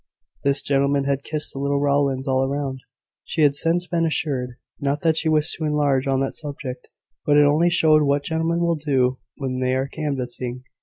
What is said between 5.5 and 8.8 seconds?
to enlarge on that subject; but it only showed what gentlemen will